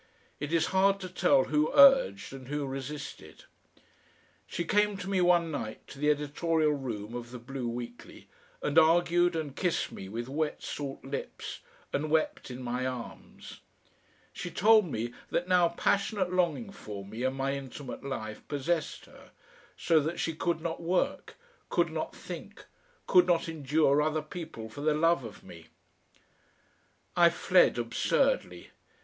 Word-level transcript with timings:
It 0.39 0.51
is 0.51 0.65
hard 0.73 0.99
to 1.01 1.09
tell 1.09 1.43
who 1.43 1.71
urged 1.75 2.33
and 2.33 2.47
who 2.47 2.65
resisted. 2.65 3.43
She 4.47 4.65
came 4.65 4.97
to 4.97 5.07
me 5.07 5.21
one 5.21 5.51
night 5.51 5.85
to 5.89 5.99
the 5.99 6.09
editorial 6.09 6.71
room 6.71 7.13
of 7.13 7.29
the 7.29 7.37
BLUE 7.37 7.69
WEEKLY, 7.69 8.27
and 8.63 8.79
argued 8.79 9.35
and 9.35 9.55
kissed 9.55 9.91
me 9.91 10.09
with 10.09 10.27
wet 10.27 10.63
salt 10.63 11.03
lips, 11.05 11.59
and 11.93 12.09
wept 12.09 12.49
in 12.49 12.63
my 12.63 12.83
arms; 12.87 13.59
she 14.33 14.49
told 14.49 14.91
me 14.91 15.13
that 15.29 15.47
now 15.47 15.69
passionate 15.69 16.33
longing 16.33 16.71
for 16.71 17.05
me 17.05 17.21
and 17.21 17.35
my 17.35 17.53
intimate 17.53 18.03
life 18.03 18.41
possessed 18.47 19.05
her, 19.05 19.29
so 19.77 19.99
that 19.99 20.19
she 20.19 20.33
could 20.33 20.61
not 20.61 20.81
work, 20.81 21.35
could 21.69 21.91
not 21.91 22.15
think, 22.15 22.65
could 23.05 23.27
not 23.27 23.47
endure 23.47 24.01
other 24.01 24.23
people 24.23 24.67
for 24.67 24.81
the 24.81 24.95
love 24.95 25.23
of 25.23 25.43
me.... 25.43 25.67
I 27.15 27.29
fled 27.29 27.77
absurdly. 27.77 28.71